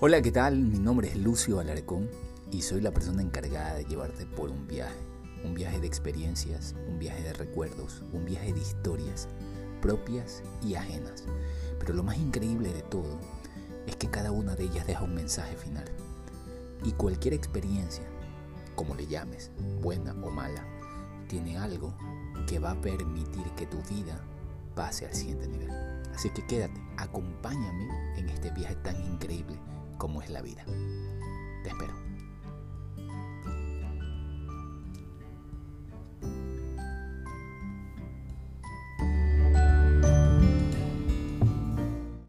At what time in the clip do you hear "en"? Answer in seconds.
28.16-28.28